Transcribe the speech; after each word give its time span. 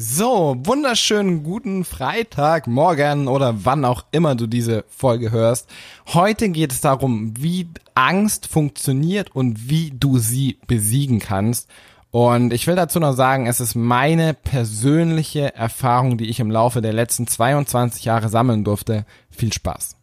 So, 0.00 0.54
wunderschönen 0.60 1.42
guten 1.42 1.84
Freitag, 1.84 2.68
morgen 2.68 3.26
oder 3.26 3.64
wann 3.64 3.84
auch 3.84 4.04
immer 4.12 4.36
du 4.36 4.46
diese 4.46 4.84
Folge 4.86 5.32
hörst. 5.32 5.68
Heute 6.06 6.50
geht 6.50 6.70
es 6.70 6.80
darum, 6.80 7.34
wie 7.36 7.66
Angst 7.96 8.46
funktioniert 8.46 9.34
und 9.34 9.68
wie 9.68 9.90
du 9.90 10.18
sie 10.18 10.60
besiegen 10.68 11.18
kannst. 11.18 11.68
Und 12.12 12.52
ich 12.52 12.68
will 12.68 12.76
dazu 12.76 13.00
noch 13.00 13.14
sagen, 13.14 13.48
es 13.48 13.58
ist 13.58 13.74
meine 13.74 14.34
persönliche 14.34 15.56
Erfahrung, 15.56 16.16
die 16.16 16.28
ich 16.28 16.38
im 16.38 16.52
Laufe 16.52 16.80
der 16.80 16.92
letzten 16.92 17.26
22 17.26 18.04
Jahre 18.04 18.28
sammeln 18.28 18.62
durfte. 18.62 19.04
Viel 19.30 19.52
Spaß. 19.52 19.96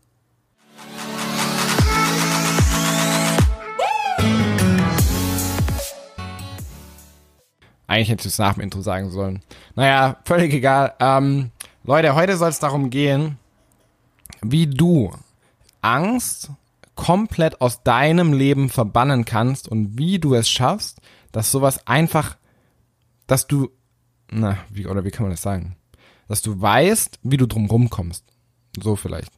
Eigentlich 7.87 8.09
hätte 8.09 8.27
ich 8.27 8.33
es 8.33 8.39
nach 8.39 8.53
dem 8.55 8.63
Intro 8.63 8.81
sagen 8.81 9.11
sollen. 9.11 9.41
Naja, 9.75 10.17
völlig 10.25 10.53
egal. 10.53 10.93
Ähm, 10.99 11.51
Leute, 11.83 12.15
heute 12.15 12.35
soll 12.37 12.49
es 12.49 12.59
darum 12.59 12.89
gehen, 12.89 13.37
wie 14.41 14.67
du 14.67 15.13
Angst 15.81 16.49
komplett 16.95 17.61
aus 17.61 17.83
deinem 17.83 18.33
Leben 18.33 18.69
verbannen 18.69 19.25
kannst 19.25 19.67
und 19.67 19.97
wie 19.97 20.17
du 20.19 20.33
es 20.33 20.49
schaffst, 20.49 20.99
dass 21.31 21.51
sowas 21.51 21.85
einfach, 21.85 22.37
dass 23.27 23.47
du, 23.47 23.69
na, 24.31 24.57
wie, 24.69 24.87
oder 24.87 25.03
wie 25.03 25.11
kann 25.11 25.23
man 25.23 25.31
das 25.31 25.41
sagen? 25.41 25.75
Dass 26.27 26.41
du 26.41 26.59
weißt, 26.59 27.19
wie 27.23 27.37
du 27.37 27.45
drum 27.45 27.67
rumkommst. 27.67 28.25
So 28.81 28.95
vielleicht. 28.95 29.31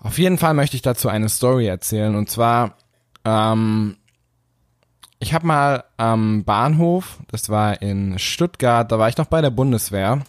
Auf 0.00 0.18
jeden 0.18 0.38
Fall 0.38 0.54
möchte 0.54 0.76
ich 0.76 0.82
dazu 0.82 1.08
eine 1.08 1.28
Story 1.28 1.66
erzählen 1.66 2.14
und 2.14 2.30
zwar, 2.30 2.76
ähm, 3.24 3.96
ich 5.20 5.34
habe 5.34 5.46
mal 5.46 5.84
am 5.96 6.44
Bahnhof, 6.44 7.18
das 7.30 7.48
war 7.48 7.82
in 7.82 8.18
Stuttgart, 8.18 8.90
da 8.90 8.98
war 8.98 9.08
ich 9.08 9.16
noch 9.16 9.26
bei 9.26 9.40
der 9.40 9.50
Bundeswehr. 9.50 10.22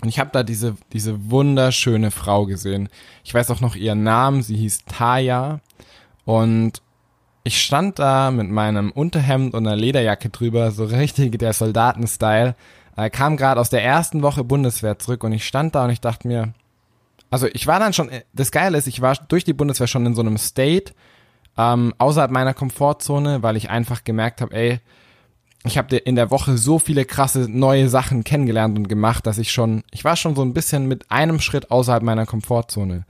Und 0.00 0.08
ich 0.08 0.18
habe 0.18 0.30
da 0.32 0.42
diese, 0.42 0.76
diese 0.92 1.30
wunderschöne 1.30 2.10
Frau 2.10 2.46
gesehen. 2.46 2.88
Ich 3.24 3.34
weiß 3.34 3.50
auch 3.50 3.60
noch 3.60 3.74
ihren 3.74 4.04
Namen, 4.04 4.42
sie 4.42 4.56
hieß 4.56 4.84
Taya. 4.86 5.60
Und 6.24 6.80
ich 7.42 7.60
stand 7.62 7.98
da 7.98 8.30
mit 8.30 8.48
meinem 8.48 8.92
Unterhemd 8.92 9.54
und 9.54 9.66
einer 9.66 9.76
Lederjacke 9.76 10.28
drüber, 10.28 10.70
so 10.70 10.84
richtig 10.84 11.38
der 11.38 11.52
Soldatenstyle. 11.52 12.54
Er 12.96 13.10
kam 13.10 13.36
gerade 13.36 13.60
aus 13.60 13.70
der 13.70 13.84
ersten 13.84 14.22
Woche 14.22 14.44
Bundeswehr 14.44 14.98
zurück 14.98 15.24
und 15.24 15.32
ich 15.32 15.46
stand 15.46 15.74
da 15.74 15.84
und 15.84 15.90
ich 15.90 16.00
dachte 16.00 16.28
mir, 16.28 16.52
also 17.30 17.46
ich 17.46 17.66
war 17.66 17.78
dann 17.78 17.92
schon, 17.92 18.10
das 18.32 18.52
Geile 18.52 18.78
ist, 18.78 18.86
ich 18.86 19.00
war 19.00 19.14
durch 19.28 19.44
die 19.44 19.52
Bundeswehr 19.52 19.86
schon 19.86 20.06
in 20.06 20.14
so 20.14 20.20
einem 20.20 20.38
State, 20.38 20.92
ähm, 21.58 21.92
außerhalb 21.98 22.30
meiner 22.30 22.54
Komfortzone, 22.54 23.42
weil 23.42 23.56
ich 23.56 23.68
einfach 23.68 24.04
gemerkt 24.04 24.40
habe, 24.40 24.54
ey, 24.54 24.80
ich 25.64 25.76
habe 25.76 25.96
in 25.96 26.14
der 26.14 26.30
Woche 26.30 26.56
so 26.56 26.78
viele 26.78 27.04
krasse 27.04 27.48
neue 27.50 27.88
Sachen 27.88 28.22
kennengelernt 28.22 28.78
und 28.78 28.88
gemacht, 28.88 29.26
dass 29.26 29.38
ich 29.38 29.50
schon, 29.50 29.82
ich 29.90 30.04
war 30.04 30.14
schon 30.16 30.36
so 30.36 30.42
ein 30.42 30.54
bisschen 30.54 30.86
mit 30.86 31.10
einem 31.10 31.40
Schritt 31.40 31.70
außerhalb 31.72 32.04
meiner 32.04 32.26
Komfortzone. 32.26 33.04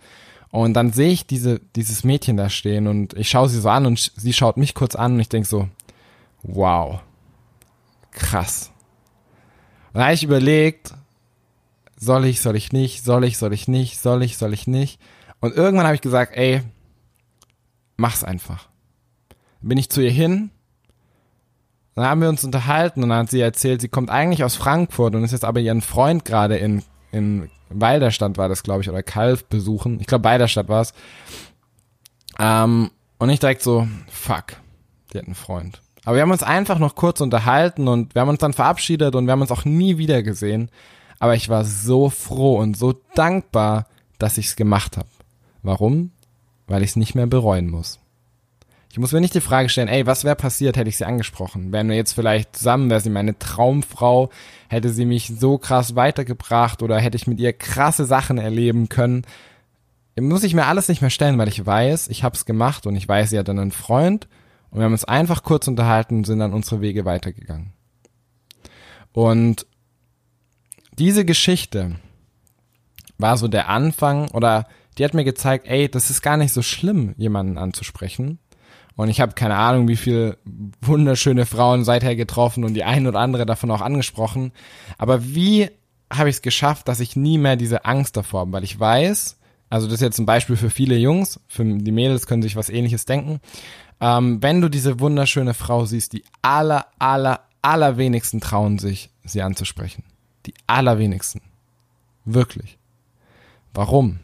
Und 0.51 0.73
dann 0.73 0.93
sehe 0.93 1.11
ich 1.11 1.27
diese, 1.27 1.61
dieses 1.77 2.05
Mädchen 2.05 2.39
da 2.39 2.49
stehen 2.49 2.87
und 2.87 3.13
ich 3.15 3.29
schaue 3.29 3.51
sie 3.51 3.61
so 3.61 3.69
an 3.69 3.85
und 3.85 4.13
sie 4.17 4.33
schaut 4.33 4.57
mich 4.57 4.75
kurz 4.75 4.97
an 4.97 5.13
und 5.13 5.21
ich 5.21 5.29
denk 5.29 5.45
so, 5.45 5.69
wow, 6.43 7.01
krass. 8.13 8.71
Und 9.93 9.99
da 9.99 10.05
habe 10.05 10.15
ich 10.15 10.25
überlegt, 10.25 10.95
soll 11.99 12.25
ich, 12.25 12.41
soll 12.41 12.57
ich 12.57 12.73
nicht, 12.73 13.05
soll 13.05 13.25
ich, 13.25 13.37
soll 13.37 13.53
ich 13.53 13.69
nicht, 13.69 14.01
soll 14.01 14.23
ich, 14.23 14.39
soll 14.39 14.55
ich 14.55 14.67
nicht. 14.67 14.99
Und 15.41 15.55
irgendwann 15.55 15.87
habe 15.87 15.97
ich 15.97 16.01
gesagt, 16.01 16.35
ey, 16.35 16.63
mach's 17.99 18.25
einfach. 18.25 18.69
Bin 19.61 19.77
ich 19.77 19.91
zu 19.91 20.01
ihr 20.01 20.11
hin, 20.11 20.51
dann 21.99 22.07
haben 22.07 22.21
wir 22.21 22.29
uns 22.29 22.45
unterhalten 22.45 23.03
und 23.03 23.09
dann 23.09 23.19
hat 23.19 23.31
sie 23.31 23.41
erzählt, 23.41 23.81
sie 23.81 23.89
kommt 23.89 24.09
eigentlich 24.09 24.45
aus 24.45 24.55
Frankfurt 24.55 25.15
und 25.17 25.25
ist 25.25 25.33
jetzt 25.33 25.45
aber 25.45 25.59
ihren 25.59 25.83
Freund 25.83 26.25
gerade 26.25 26.57
in, 26.57 26.85
in 27.11 27.51
Weiderstadt 27.71 28.39
war 28.39 28.49
das, 28.49 28.63
glaube 28.63 28.83
ich, 28.83 28.89
oder 28.89 29.03
Kalf 29.03 29.45
besuchen. 29.45 29.99
Ich 30.01 30.07
glaube, 30.07 30.25
Weiderstadt 30.25 30.69
war 30.69 30.81
es. 30.81 30.95
Ähm, 32.39 32.93
und 33.19 33.31
ich 33.31 33.41
direkt 33.41 33.63
so, 33.63 33.89
fuck, 34.09 34.45
die 35.13 35.19
hat 35.19 35.27
einen 35.27 35.35
Freund. 35.35 35.83
Aber 36.05 36.15
wir 36.15 36.23
haben 36.23 36.31
uns 36.31 36.45
einfach 36.45 36.79
noch 36.79 36.95
kurz 36.95 37.21
unterhalten 37.21 37.89
und 37.89 38.15
wir 38.15 38.23
haben 38.23 38.29
uns 38.29 38.39
dann 38.39 38.53
verabschiedet 38.53 39.17
und 39.17 39.27
wir 39.27 39.33
haben 39.33 39.43
uns 39.43 39.51
auch 39.51 39.65
nie 39.65 39.99
wieder 39.99 40.23
gesehen. 40.23 40.71
Aber 41.19 41.35
ich 41.35 41.49
war 41.49 41.65
so 41.65 42.11
froh 42.11 42.59
und 42.59 42.77
so 42.77 42.95
dankbar, 43.17 43.87
dass 44.19 44.39
ich's 44.39 44.55
gemacht 44.55 44.97
habe. 44.97 45.09
Warum? 45.63 46.13
Weil 46.69 46.83
ich 46.83 46.91
es 46.91 46.97
nicht 46.97 47.15
mehr 47.15 47.27
bereuen 47.27 47.69
muss. 47.69 47.99
Ich 48.91 48.99
muss 48.99 49.13
mir 49.13 49.21
nicht 49.21 49.35
die 49.35 49.41
Frage 49.41 49.69
stellen, 49.69 49.89
ey, 49.89 50.07
was 50.07 50.25
wäre 50.25 50.37
passiert, 50.37 50.77
hätte 50.77 50.89
ich 50.89 50.97
sie 50.97 51.05
angesprochen? 51.05 51.73
Wären 51.73 51.89
wir 51.89 51.97
jetzt 51.97 52.15
vielleicht 52.15 52.57
zusammen, 52.57 52.89
wäre 52.89 53.01
sie 53.01 53.11
meine 53.11 53.39
Traumfrau, 53.39 54.31
hätte 54.69 54.91
sie 54.91 55.05
mich 55.05 55.33
so 55.39 55.59
krass 55.59 55.95
weitergebracht 55.95 56.83
oder 56.83 56.99
hätte 56.99 57.17
ich 57.17 57.27
mit 57.27 57.39
ihr 57.39 57.53
krasse 57.53 58.07
Sachen 58.07 58.39
erleben 58.39 58.89
können? 58.89 59.25
Muss 60.19 60.43
ich 60.43 60.55
mir 60.55 60.67
alles 60.67 60.89
nicht 60.89 61.01
mehr 61.01 61.11
stellen, 61.11 61.39
weil 61.39 61.49
ich 61.49 61.65
weiß, 61.65 62.09
ich 62.09 62.25
habe 62.25 62.35
es 62.35 62.45
gemacht 62.45 62.87
und 62.87 62.97
ich 62.97 63.07
weiß, 63.07 63.31
sie 63.31 63.39
hat 63.39 63.49
dann 63.49 63.59
einen 63.59 63.73
Freund 63.73 64.27
und 64.71 64.79
wir 64.79 64.85
haben 64.85 64.93
uns 64.93 65.05
einfach 65.05 65.43
kurz 65.43 65.69
unterhalten 65.69 66.17
und 66.17 66.25
sind 66.25 66.39
dann 66.39 66.55
unsere 66.55 66.81
Wege 66.81 67.05
weitergegangen. 67.05 67.73
Und 69.13 69.67
diese 70.99 71.25
Geschichte 71.25 71.97
war 73.19 73.37
so 73.37 73.49
der 73.49 73.69
Anfang 73.69 74.31
oder 74.31 74.67
die 74.99 75.05
hat 75.05 75.15
mir 75.15 75.25
gezeigt, 75.25 75.67
ey, 75.69 75.89
das 75.89 76.11
ist 76.11 76.23
gar 76.23 76.37
nicht 76.37 76.53
so 76.53 76.63
schlimm, 76.63 77.15
jemanden 77.17 77.59
anzusprechen. 77.59 78.39
Und 78.97 79.09
ich 79.09 79.21
habe 79.21 79.35
keine 79.35 79.55
Ahnung, 79.55 79.87
wie 79.87 79.97
viele 79.97 80.39
wunderschöne 80.81 81.47
Frauen 81.47 81.85
seither 81.85 82.17
getroffen 82.17 82.65
und 82.65 82.75
die 82.75 82.83
ein 82.83 83.07
oder 83.07 83.21
andere 83.21 83.47
davon 83.47 83.71
auch 83.71 83.81
angesprochen. 83.81 84.51
Aber 84.99 85.25
wie 85.25 85.71
habe 86.13 86.29
ich 86.29 86.37
es 86.37 86.43
geschafft, 86.43 86.89
dass 86.89 86.99
ich 86.99 87.15
nie 87.15 87.39
mehr 87.39 87.55
diese 87.55 87.85
Angst 87.85 88.17
davor 88.17 88.41
habe? 88.41 88.53
Weil 88.53 88.65
ich 88.65 88.79
weiß, 88.79 89.39
also 89.71 89.87
das 89.87 89.95
ist 89.95 90.01
jetzt 90.01 90.19
ein 90.19 90.27
Beispiel 90.27 90.57
für 90.57 90.71
viele 90.71 90.97
Jungs, 90.97 91.39
für 91.47 91.65
die 91.65 91.93
Mädels 91.93 92.27
können 92.27 92.43
sich 92.43 92.57
was 92.57 92.71
ähnliches 92.71 93.05
denken. 93.05 93.41
Ähm, 94.01 94.43
wenn 94.43 94.61
du 94.61 94.69
diese 94.69 94.99
wunderschöne 94.99 95.55
Frau 95.55 95.85
siehst, 95.85 96.13
die 96.13 96.25
aller, 96.43 96.87
aller, 96.99 97.43
allerwenigsten 97.63 98.41
trauen 98.41 98.79
sich, 98.79 99.11
sie 99.23 99.43
anzusprechen. 99.43 100.03
Die 100.47 100.55
allerwenigsten. 100.67 101.43
Wirklich. 102.25 102.79
Warum? 103.75 104.19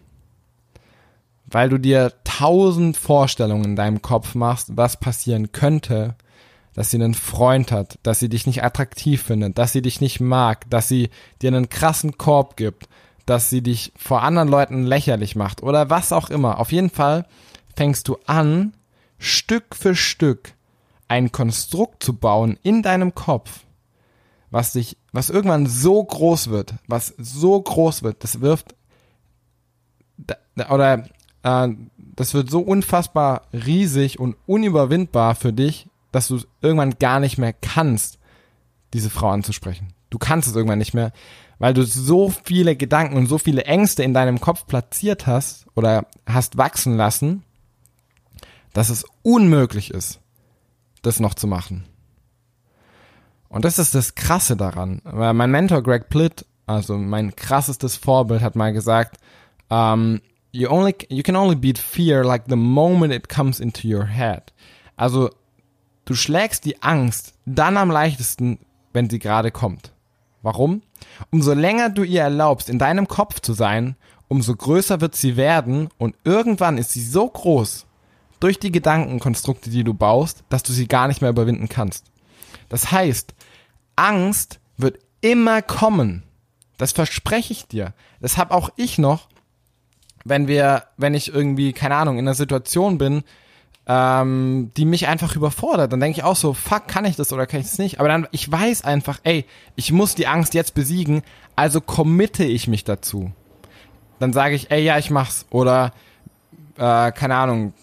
Weil 1.54 1.68
du 1.68 1.78
dir 1.78 2.12
tausend 2.24 2.96
Vorstellungen 2.96 3.64
in 3.64 3.76
deinem 3.76 4.02
Kopf 4.02 4.34
machst, 4.34 4.76
was 4.76 4.98
passieren 4.98 5.52
könnte, 5.52 6.16
dass 6.74 6.90
sie 6.90 6.96
einen 6.96 7.14
Freund 7.14 7.70
hat, 7.70 8.00
dass 8.02 8.18
sie 8.18 8.28
dich 8.28 8.44
nicht 8.48 8.64
attraktiv 8.64 9.22
findet, 9.22 9.56
dass 9.56 9.70
sie 9.70 9.80
dich 9.80 10.00
nicht 10.00 10.18
mag, 10.18 10.68
dass 10.68 10.88
sie 10.88 11.10
dir 11.40 11.48
einen 11.48 11.68
krassen 11.68 12.18
Korb 12.18 12.56
gibt, 12.56 12.88
dass 13.24 13.50
sie 13.50 13.62
dich 13.62 13.92
vor 13.96 14.24
anderen 14.24 14.48
Leuten 14.48 14.82
lächerlich 14.82 15.36
macht 15.36 15.62
oder 15.62 15.90
was 15.90 16.10
auch 16.10 16.28
immer. 16.28 16.58
Auf 16.58 16.72
jeden 16.72 16.90
Fall 16.90 17.24
fängst 17.76 18.08
du 18.08 18.16
an, 18.26 18.74
Stück 19.18 19.76
für 19.76 19.94
Stück 19.94 20.54
ein 21.06 21.30
Konstrukt 21.30 22.02
zu 22.02 22.16
bauen 22.16 22.58
in 22.64 22.82
deinem 22.82 23.14
Kopf, 23.14 23.60
was 24.50 24.72
dich, 24.72 24.96
was 25.12 25.30
irgendwann 25.30 25.68
so 25.68 26.02
groß 26.02 26.50
wird, 26.50 26.74
was 26.88 27.14
so 27.16 27.62
groß 27.62 28.02
wird, 28.02 28.24
das 28.24 28.40
wirft 28.40 28.74
oder 30.68 31.04
äh, 31.44 31.68
das 31.96 32.34
wird 32.34 32.50
so 32.50 32.60
unfassbar 32.60 33.42
riesig 33.52 34.18
und 34.18 34.36
unüberwindbar 34.46 35.36
für 35.36 35.52
dich, 35.52 35.88
dass 36.10 36.28
du 36.28 36.40
irgendwann 36.60 36.98
gar 36.98 37.20
nicht 37.20 37.38
mehr 37.38 37.52
kannst, 37.52 38.18
diese 38.92 39.10
Frau 39.10 39.30
anzusprechen. 39.30 39.92
Du 40.10 40.18
kannst 40.18 40.48
es 40.48 40.56
irgendwann 40.56 40.78
nicht 40.78 40.94
mehr, 40.94 41.12
weil 41.58 41.74
du 41.74 41.84
so 41.84 42.32
viele 42.44 42.76
Gedanken 42.76 43.16
und 43.16 43.26
so 43.26 43.38
viele 43.38 43.64
Ängste 43.64 44.02
in 44.02 44.14
deinem 44.14 44.40
Kopf 44.40 44.66
platziert 44.66 45.26
hast 45.26 45.66
oder 45.74 46.06
hast 46.26 46.56
wachsen 46.56 46.96
lassen, 46.96 47.42
dass 48.72 48.90
es 48.90 49.04
unmöglich 49.22 49.90
ist, 49.90 50.20
das 51.02 51.20
noch 51.20 51.34
zu 51.34 51.46
machen. 51.46 51.84
Und 53.48 53.64
das 53.64 53.78
ist 53.78 53.94
das 53.94 54.14
Krasse 54.14 54.56
daran. 54.56 55.00
Mein 55.04 55.50
Mentor 55.50 55.82
Greg 55.82 56.08
Plitt, 56.08 56.44
also 56.66 56.96
mein 56.96 57.36
krassestes 57.36 57.96
Vorbild, 57.96 58.42
hat 58.42 58.56
mal 58.56 58.72
gesagt, 58.72 59.18
ähm, 59.70 60.20
you 60.54 60.68
only 60.70 60.94
you 61.08 61.22
can 61.22 61.36
only 61.36 61.56
beat 61.56 61.78
fear 61.78 62.24
like 62.24 62.44
the 62.46 62.56
moment 62.56 63.12
it 63.12 63.28
comes 63.28 63.60
into 63.60 63.88
your 63.88 64.06
head. 64.06 64.52
Also 64.96 65.30
du 66.04 66.14
schlägst 66.14 66.64
die 66.64 66.80
Angst 66.82 67.34
dann 67.44 67.76
am 67.76 67.90
leichtesten, 67.90 68.60
wenn 68.92 69.10
sie 69.10 69.18
gerade 69.18 69.50
kommt. 69.50 69.92
Warum? 70.42 70.82
Umso 71.30 71.54
länger 71.54 71.90
du 71.90 72.04
ihr 72.04 72.22
erlaubst, 72.22 72.68
in 72.68 72.78
deinem 72.78 73.08
Kopf 73.08 73.40
zu 73.40 73.52
sein, 73.52 73.96
umso 74.28 74.54
größer 74.54 75.00
wird 75.00 75.16
sie 75.16 75.36
werden 75.36 75.88
und 75.98 76.14
irgendwann 76.24 76.78
ist 76.78 76.92
sie 76.92 77.02
so 77.02 77.28
groß 77.28 77.86
durch 78.38 78.58
die 78.58 78.70
Gedankenkonstrukte, 78.70 79.70
die 79.70 79.84
du 79.84 79.94
baust, 79.94 80.44
dass 80.50 80.62
du 80.62 80.72
sie 80.72 80.86
gar 80.86 81.08
nicht 81.08 81.20
mehr 81.20 81.30
überwinden 81.30 81.68
kannst. 81.68 82.06
Das 82.68 82.92
heißt, 82.92 83.34
Angst 83.96 84.60
wird 84.76 84.98
immer 85.20 85.62
kommen. 85.62 86.22
Das 86.76 86.92
verspreche 86.92 87.52
ich 87.52 87.66
dir. 87.66 87.94
Das 88.20 88.36
habe 88.36 88.54
auch 88.54 88.70
ich 88.76 88.98
noch 88.98 89.28
wenn 90.24 90.48
wir, 90.48 90.84
wenn 90.96 91.14
ich 91.14 91.32
irgendwie, 91.32 91.72
keine 91.72 91.96
Ahnung, 91.96 92.18
in 92.18 92.26
einer 92.26 92.34
Situation 92.34 92.98
bin, 92.98 93.22
ähm, 93.86 94.70
die 94.76 94.86
mich 94.86 95.06
einfach 95.06 95.36
überfordert. 95.36 95.92
Dann 95.92 96.00
denke 96.00 96.18
ich 96.18 96.24
auch 96.24 96.36
so, 96.36 96.54
fuck, 96.54 96.88
kann 96.88 97.04
ich 97.04 97.16
das 97.16 97.32
oder 97.32 97.46
kann 97.46 97.60
ich 97.60 97.66
das 97.66 97.78
nicht? 97.78 98.00
Aber 98.00 98.08
dann, 98.08 98.26
ich 98.30 98.50
weiß 98.50 98.84
einfach, 98.84 99.20
ey, 99.24 99.44
ich 99.76 99.92
muss 99.92 100.14
die 100.14 100.26
Angst 100.26 100.54
jetzt 100.54 100.74
besiegen, 100.74 101.22
also 101.54 101.80
committe 101.80 102.44
ich 102.44 102.66
mich 102.66 102.84
dazu. 102.84 103.32
Dann 104.18 104.32
sage 104.32 104.54
ich, 104.54 104.70
ey, 104.70 104.82
ja, 104.82 104.98
ich 104.98 105.10
mach's. 105.10 105.44
Oder, 105.50 105.92
äh, 106.78 107.12
keine 107.12 107.36
Ahnung, 107.36 107.74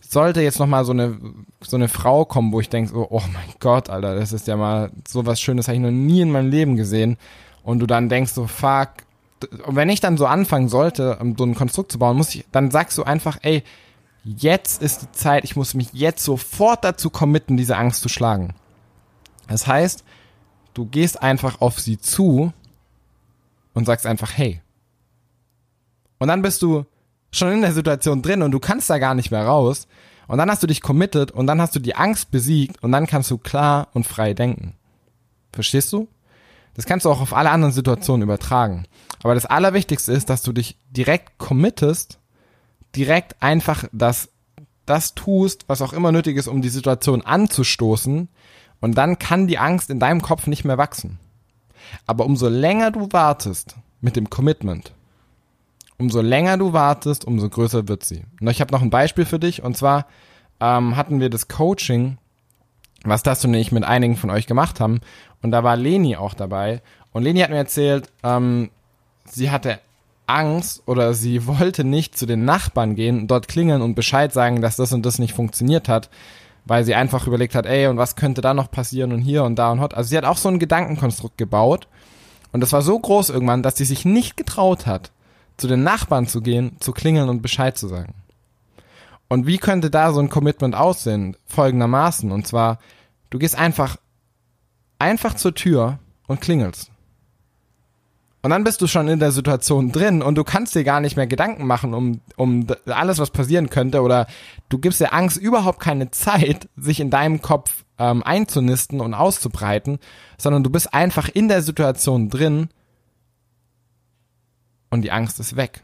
sollte 0.00 0.40
jetzt 0.40 0.58
noch 0.58 0.66
mal 0.66 0.84
so 0.84 0.92
eine 0.92 1.18
so 1.60 1.76
eine 1.76 1.88
Frau 1.88 2.24
kommen, 2.24 2.52
wo 2.52 2.60
ich 2.60 2.68
denke, 2.68 2.90
so, 2.90 3.06
oh 3.10 3.22
mein 3.32 3.54
Gott, 3.60 3.90
Alter, 3.90 4.14
das 4.14 4.32
ist 4.32 4.46
ja 4.46 4.56
mal 4.56 4.90
so 5.06 5.26
was 5.26 5.40
Schönes, 5.40 5.68
habe 5.68 5.76
ich 5.76 5.82
noch 5.82 5.90
nie 5.90 6.20
in 6.20 6.30
meinem 6.30 6.50
Leben 6.50 6.76
gesehen. 6.76 7.18
Und 7.62 7.80
du 7.80 7.86
dann 7.86 8.08
denkst 8.08 8.32
so, 8.32 8.46
fuck. 8.46 8.90
Und 9.66 9.76
wenn 9.76 9.88
ich 9.88 10.00
dann 10.00 10.16
so 10.16 10.26
anfangen 10.26 10.68
sollte, 10.68 11.18
so 11.36 11.44
ein 11.44 11.54
Konstrukt 11.54 11.92
zu 11.92 11.98
bauen, 11.98 12.16
muss 12.16 12.34
ich, 12.34 12.44
dann 12.52 12.70
sagst 12.70 12.96
du 12.96 13.02
einfach, 13.02 13.38
ey, 13.42 13.62
jetzt 14.24 14.82
ist 14.82 15.02
die 15.02 15.12
Zeit, 15.12 15.44
ich 15.44 15.56
muss 15.56 15.74
mich 15.74 15.92
jetzt 15.92 16.24
sofort 16.24 16.84
dazu 16.84 17.10
committen, 17.10 17.56
diese 17.56 17.76
Angst 17.76 18.02
zu 18.02 18.08
schlagen. 18.08 18.54
Das 19.48 19.66
heißt, 19.66 20.04
du 20.74 20.86
gehst 20.86 21.22
einfach 21.22 21.60
auf 21.60 21.78
sie 21.78 21.98
zu 21.98 22.52
und 23.74 23.84
sagst 23.84 24.06
einfach, 24.06 24.32
hey. 24.36 24.60
Und 26.18 26.28
dann 26.28 26.42
bist 26.42 26.62
du 26.62 26.86
schon 27.30 27.52
in 27.52 27.60
der 27.60 27.72
Situation 27.72 28.22
drin 28.22 28.42
und 28.42 28.50
du 28.50 28.58
kannst 28.58 28.88
da 28.88 28.98
gar 28.98 29.14
nicht 29.14 29.30
mehr 29.30 29.44
raus. 29.44 29.86
Und 30.28 30.38
dann 30.38 30.50
hast 30.50 30.62
du 30.62 30.66
dich 30.66 30.80
committed 30.80 31.30
und 31.30 31.46
dann 31.46 31.60
hast 31.60 31.76
du 31.76 31.78
die 31.78 31.94
Angst 31.94 32.30
besiegt 32.30 32.82
und 32.82 32.90
dann 32.90 33.06
kannst 33.06 33.30
du 33.30 33.38
klar 33.38 33.88
und 33.92 34.06
frei 34.06 34.34
denken. 34.34 34.74
Verstehst 35.52 35.92
du? 35.92 36.08
Das 36.76 36.84
kannst 36.84 37.06
du 37.06 37.10
auch 37.10 37.22
auf 37.22 37.34
alle 37.34 37.50
anderen 37.50 37.72
Situationen 37.72 38.22
übertragen. 38.22 38.84
Aber 39.22 39.34
das 39.34 39.46
Allerwichtigste 39.46 40.12
ist, 40.12 40.28
dass 40.28 40.42
du 40.42 40.52
dich 40.52 40.78
direkt 40.90 41.38
committest, 41.38 42.18
direkt 42.94 43.42
einfach 43.42 43.84
das, 43.92 44.28
das 44.84 45.14
tust, 45.14 45.64
was 45.68 45.80
auch 45.80 45.94
immer 45.94 46.12
nötig 46.12 46.36
ist, 46.36 46.48
um 46.48 46.60
die 46.60 46.68
Situation 46.68 47.22
anzustoßen. 47.22 48.28
Und 48.80 48.98
dann 48.98 49.18
kann 49.18 49.46
die 49.46 49.58
Angst 49.58 49.88
in 49.88 49.98
deinem 49.98 50.20
Kopf 50.20 50.46
nicht 50.46 50.64
mehr 50.64 50.76
wachsen. 50.76 51.18
Aber 52.06 52.26
umso 52.26 52.48
länger 52.48 52.90
du 52.90 53.08
wartest 53.10 53.76
mit 54.02 54.16
dem 54.16 54.28
Commitment, 54.28 54.92
umso 55.98 56.20
länger 56.20 56.58
du 56.58 56.74
wartest, 56.74 57.24
umso 57.24 57.48
größer 57.48 57.88
wird 57.88 58.04
sie. 58.04 58.24
Und 58.38 58.48
ich 58.48 58.60
habe 58.60 58.72
noch 58.72 58.82
ein 58.82 58.90
Beispiel 58.90 59.24
für 59.24 59.38
dich. 59.38 59.62
Und 59.62 59.78
zwar 59.78 60.06
ähm, 60.60 60.94
hatten 60.96 61.20
wir 61.20 61.30
das 61.30 61.48
Coaching, 61.48 62.18
was 63.04 63.22
das 63.22 63.44
und 63.44 63.54
ich 63.54 63.72
mit 63.72 63.84
einigen 63.84 64.16
von 64.16 64.30
euch 64.30 64.46
gemacht 64.46 64.80
haben. 64.80 65.00
Und 65.42 65.50
da 65.50 65.62
war 65.62 65.76
Leni 65.76 66.16
auch 66.16 66.34
dabei. 66.34 66.82
Und 67.12 67.22
Leni 67.22 67.40
hat 67.40 67.50
mir 67.50 67.56
erzählt, 67.56 68.10
ähm, 68.22 68.70
sie 69.24 69.50
hatte 69.50 69.80
Angst 70.26 70.82
oder 70.86 71.14
sie 71.14 71.46
wollte 71.46 71.84
nicht 71.84 72.18
zu 72.18 72.26
den 72.26 72.44
Nachbarn 72.44 72.94
gehen, 72.94 73.28
dort 73.28 73.48
klingeln 73.48 73.82
und 73.82 73.94
Bescheid 73.94 74.32
sagen, 74.32 74.60
dass 74.60 74.76
das 74.76 74.92
und 74.92 75.06
das 75.06 75.18
nicht 75.18 75.34
funktioniert 75.34 75.88
hat, 75.88 76.10
weil 76.64 76.84
sie 76.84 76.94
einfach 76.94 77.26
überlegt 77.26 77.54
hat, 77.54 77.66
ey, 77.66 77.86
und 77.86 77.96
was 77.96 78.16
könnte 78.16 78.40
da 78.40 78.54
noch 78.54 78.70
passieren 78.70 79.12
und 79.12 79.20
hier 79.20 79.44
und 79.44 79.56
da 79.56 79.70
und 79.70 79.80
hot. 79.80 79.94
Also 79.94 80.08
sie 80.08 80.16
hat 80.16 80.24
auch 80.24 80.38
so 80.38 80.48
ein 80.48 80.58
Gedankenkonstrukt 80.58 81.38
gebaut. 81.38 81.88
Und 82.52 82.60
das 82.60 82.72
war 82.72 82.82
so 82.82 82.98
groß 82.98 83.30
irgendwann, 83.30 83.62
dass 83.62 83.76
sie 83.76 83.84
sich 83.84 84.04
nicht 84.04 84.36
getraut 84.36 84.86
hat, 84.86 85.12
zu 85.56 85.68
den 85.68 85.82
Nachbarn 85.82 86.26
zu 86.26 86.40
gehen, 86.40 86.76
zu 86.80 86.92
klingeln 86.92 87.28
und 87.28 87.42
Bescheid 87.42 87.76
zu 87.76 87.86
sagen. 87.86 88.14
Und 89.28 89.46
wie 89.46 89.58
könnte 89.58 89.90
da 89.90 90.12
so 90.12 90.20
ein 90.20 90.30
Commitment 90.30 90.74
aussehen? 90.74 91.36
Folgendermaßen. 91.46 92.30
Und 92.30 92.46
zwar, 92.46 92.78
du 93.30 93.38
gehst 93.38 93.58
einfach, 93.58 93.96
einfach 94.98 95.34
zur 95.34 95.54
Tür 95.54 95.98
und 96.26 96.40
klingelst. 96.40 96.90
Und 98.42 98.50
dann 98.50 98.62
bist 98.62 98.80
du 98.80 98.86
schon 98.86 99.08
in 99.08 99.18
der 99.18 99.32
Situation 99.32 99.90
drin 99.90 100.22
und 100.22 100.36
du 100.36 100.44
kannst 100.44 100.76
dir 100.76 100.84
gar 100.84 101.00
nicht 101.00 101.16
mehr 101.16 101.26
Gedanken 101.26 101.66
machen 101.66 101.94
um, 101.94 102.20
um 102.36 102.68
alles, 102.86 103.18
was 103.18 103.30
passieren 103.30 103.70
könnte. 103.70 104.02
Oder 104.02 104.28
du 104.68 104.78
gibst 104.78 105.00
der 105.00 105.12
Angst 105.12 105.36
überhaupt 105.36 105.80
keine 105.80 106.12
Zeit, 106.12 106.68
sich 106.76 107.00
in 107.00 107.10
deinem 107.10 107.42
Kopf 107.42 107.84
ähm, 107.98 108.22
einzunisten 108.22 109.00
und 109.00 109.14
auszubreiten, 109.14 109.98
sondern 110.38 110.62
du 110.62 110.70
bist 110.70 110.94
einfach 110.94 111.28
in 111.28 111.48
der 111.48 111.60
Situation 111.60 112.28
drin 112.28 112.68
und 114.90 115.02
die 115.02 115.10
Angst 115.10 115.40
ist 115.40 115.56
weg. 115.56 115.82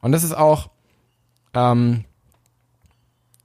Und 0.00 0.12
das 0.12 0.24
ist 0.24 0.34
auch, 0.34 0.70
ähm, 1.52 2.04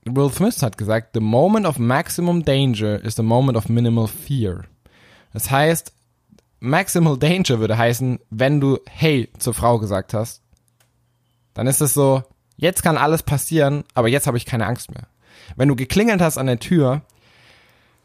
Will 0.05 0.31
Smith 0.31 0.61
hat 0.61 0.77
gesagt, 0.77 1.09
the 1.13 1.19
moment 1.19 1.65
of 1.65 1.77
maximum 1.77 2.43
danger 2.43 3.03
is 3.03 3.15
the 3.15 3.23
moment 3.23 3.57
of 3.57 3.69
minimal 3.69 4.07
fear. 4.07 4.65
Das 5.33 5.51
heißt, 5.51 5.93
maximal 6.59 7.17
danger 7.17 7.59
würde 7.59 7.77
heißen, 7.77 8.19
wenn 8.29 8.59
du 8.59 8.79
hey 8.89 9.29
zur 9.37 9.53
Frau 9.53 9.79
gesagt 9.79 10.13
hast, 10.13 10.41
dann 11.53 11.67
ist 11.67 11.81
es 11.81 11.93
so, 11.93 12.23
jetzt 12.57 12.81
kann 12.83 12.97
alles 12.97 13.23
passieren, 13.23 13.83
aber 13.93 14.07
jetzt 14.07 14.27
habe 14.27 14.37
ich 14.37 14.45
keine 14.45 14.65
Angst 14.65 14.91
mehr. 14.91 15.07
Wenn 15.55 15.67
du 15.67 15.75
geklingelt 15.75 16.21
hast 16.21 16.37
an 16.37 16.47
der 16.47 16.59
Tür, 16.59 17.01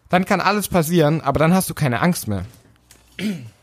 dann 0.09 0.25
kann 0.25 0.41
alles 0.41 0.69
passieren, 0.69 1.21
aber 1.21 1.39
dann 1.39 1.55
hast 1.55 1.71
du 1.71 1.75
keine 1.75 2.01
Angst 2.01 2.29
mehr 2.29 2.45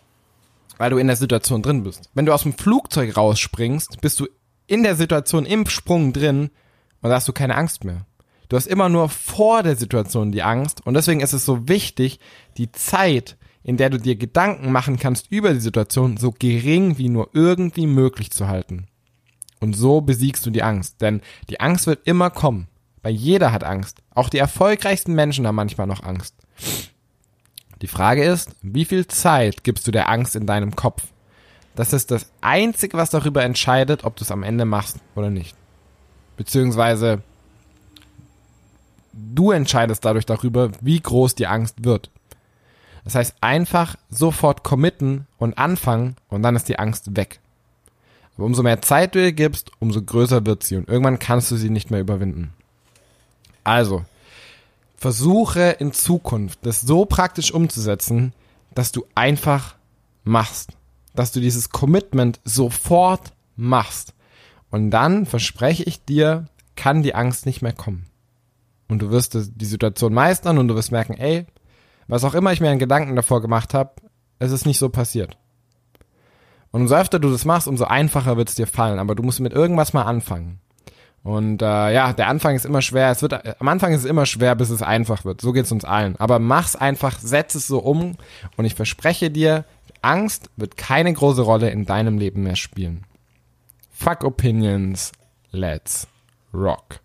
weil 0.78 0.90
du 0.90 0.98
in 0.98 1.06
der 1.06 1.16
Situation 1.16 1.62
drin 1.62 1.84
bist. 1.84 2.10
Wenn 2.16 2.26
du 2.26 2.34
aus 2.34 2.42
dem 2.42 2.54
Flugzeug 2.54 3.16
rausspringst, 3.16 4.02
bist 4.02 4.20
du 4.20 4.28
in 4.66 4.82
der 4.82 4.96
Situation 4.96 5.46
im 5.46 5.68
Sprung 5.68 6.12
drin 6.12 6.50
und 7.02 7.10
da 7.10 7.18
hast 7.18 7.28
du 7.28 7.34
keine 7.34 7.56
Angst 7.56 7.84
mehr. 7.84 8.08
Du 8.52 8.58
hast 8.58 8.68
immer 8.68 8.90
nur 8.90 9.08
vor 9.08 9.64
der 9.64 9.78
Situation 9.78 10.34
die 10.34 10.44
Angst 10.44 10.86
und 10.86 10.94
deswegen 10.94 11.22
ist 11.22 11.32
es 11.32 11.46
so 11.46 11.70
wichtig, 11.70 12.20
die 12.58 12.70
Zeit, 12.74 13.38
in 13.64 13.78
der 13.78 13.90
du 13.90 13.98
dir 13.98 14.18
Gedanken 14.18 14.74
machen 14.74 15.00
kannst 15.00 15.32
über 15.32 15.54
die 15.54 15.62
Situation, 15.62 16.18
so 16.18 16.34
gering 16.38 16.98
wie 16.98 17.08
nur 17.08 17.30
irgendwie 17.32 17.88
möglich 17.88 18.30
zu 18.30 18.50
halten. 18.50 18.88
Und 19.62 19.72
so 19.78 20.02
besiegst 20.02 20.46
du 20.46 20.50
die 20.50 20.64
Angst, 20.64 21.00
denn 21.00 21.22
die 21.50 21.62
Angst 21.62 21.88
wird 21.88 22.06
immer 22.06 22.30
kommen. 22.30 22.68
Weil 23.04 23.14
jeder 23.14 23.54
hat 23.54 23.64
Angst. 23.64 24.02
Auch 24.14 24.28
die 24.28 24.40
erfolgreichsten 24.40 25.14
Menschen 25.14 25.48
haben 25.48 25.56
manchmal 25.56 25.88
noch 25.88 26.04
Angst. 26.04 26.36
Die 27.82 27.88
Frage 27.88 28.26
ist, 28.26 28.58
wie 28.62 28.84
viel 28.84 29.08
Zeit 29.08 29.64
gibst 29.64 29.88
du 29.88 29.92
der 29.92 30.10
Angst 30.10 30.36
in 30.36 30.46
deinem 30.46 30.76
Kopf? 30.76 31.04
Das 31.74 31.94
ist 31.94 32.12
das 32.12 32.30
Einzige, 32.42 32.98
was 32.98 33.12
darüber 33.12 33.46
entscheidet, 33.46 34.04
ob 34.04 34.18
du 34.18 34.26
es 34.26 34.32
am 34.32 34.44
Ende 34.44 34.66
machst 34.66 34.98
oder 35.16 35.30
nicht. 35.30 35.56
Beziehungsweise 36.36 37.24
du 39.14 39.52
entscheidest 39.52 40.06
dadurch 40.06 40.26
darüber, 40.26 40.72
wie 40.82 41.00
groß 41.00 41.36
die 41.36 41.48
Angst 41.48 41.84
wird. 41.84 42.10
Das 43.04 43.16
heißt, 43.16 43.36
einfach 43.42 43.96
sofort 44.10 44.64
committen 44.64 45.28
und 45.38 45.58
anfangen 45.58 46.16
und 46.30 46.44
dann 46.44 46.56
ist 46.56 46.70
die 46.70 46.80
Angst 46.80 47.16
weg. 47.16 47.40
Aber 48.36 48.46
umso 48.46 48.64
mehr 48.64 48.82
Zeit 48.82 49.16
du 49.16 49.22
ihr 49.22 49.34
gibst, 49.34 49.72
umso 49.80 50.02
größer 50.02 50.46
wird 50.46 50.64
sie 50.64 50.78
und 50.78 50.88
irgendwann 50.88 51.20
kannst 51.20 51.52
du 51.52 51.56
sie 51.56 51.70
nicht 51.70 51.92
mehr 51.92 52.00
überwinden. 52.00 52.54
Also, 53.64 54.06
versuche 54.98 55.78
in 55.80 55.94
Zukunft 55.94 56.60
das 56.64 56.82
so 56.82 57.06
praktisch 57.06 57.52
umzusetzen, 57.52 58.34
dass 58.74 58.92
du 58.92 59.06
einfach 59.16 59.76
machst. 60.24 60.74
Dass 61.14 61.32
du 61.32 61.40
dieses 61.40 61.70
Commitment 61.70 62.40
sofort 62.46 63.34
machst. 63.56 64.14
Und 64.70 64.92
dann 64.92 65.26
verspreche 65.26 65.84
ich 65.84 66.06
dir, 66.06 66.46
kann 66.76 67.04
die 67.04 67.16
Angst 67.16 67.46
nicht 67.46 67.62
mehr 67.62 67.74
kommen. 67.74 68.06
Und 68.92 69.02
du 69.02 69.10
wirst 69.10 69.38
die 69.56 69.66
Situation 69.66 70.14
meistern 70.14 70.58
und 70.58 70.68
du 70.68 70.76
wirst 70.76 70.92
merken, 70.92 71.14
ey, 71.14 71.46
was 72.10 72.26
auch 72.26 72.34
immer 72.34 72.52
ich 72.52 72.60
mir 72.60 72.72
an 72.72 72.78
Gedanken 72.78 73.16
davor 73.16 73.42
gemacht 73.42 73.74
habe, 73.74 73.92
es 74.38 74.52
ist 74.52 74.66
nicht 74.66 74.80
so 74.80 74.90
passiert. 74.90 75.38
Und 76.72 76.82
umso 76.82 76.96
öfter 76.96 77.18
du 77.18 77.32
das 77.32 77.46
machst, 77.46 77.70
umso 77.70 77.86
einfacher 77.86 78.36
wird 78.36 78.50
es 78.50 78.56
dir 78.56 78.68
fallen. 78.68 79.00
Aber 79.00 79.16
du 79.16 79.24
musst 79.24 79.40
mit 79.40 79.54
irgendwas 79.54 79.94
mal 79.94 80.04
anfangen. 80.04 80.60
Und 81.24 81.62
äh, 81.62 81.94
ja, 81.94 82.12
der 82.12 82.28
Anfang 82.28 82.54
ist 82.54 82.66
immer 82.66 82.82
schwer. 82.82 83.12
Es 83.12 83.22
wird 83.22 83.62
am 83.62 83.68
Anfang 83.70 83.94
ist 83.94 84.02
es 84.02 84.10
immer 84.10 84.26
schwer, 84.26 84.56
bis 84.56 84.70
es 84.70 84.82
einfach 84.82 85.24
wird. 85.24 85.40
So 85.40 85.54
geht's 85.54 85.72
uns 85.72 85.86
allen. 85.86 86.18
Aber 86.18 86.40
mach's 86.40 86.76
einfach, 86.76 87.18
setz 87.18 87.56
es 87.56 87.68
so 87.68 87.80
um 87.80 88.18
und 88.58 88.66
ich 88.66 88.76
verspreche 88.76 89.32
dir, 89.32 89.64
Angst 90.02 90.50
wird 90.58 90.76
keine 90.76 91.14
große 91.14 91.44
Rolle 91.44 91.70
in 91.70 91.86
deinem 91.86 92.18
Leben 92.18 92.44
mehr 92.44 92.58
spielen. 92.58 93.06
Fuck 93.90 94.26
Opinions, 94.26 95.14
let's 95.52 96.10
rock. 96.54 97.00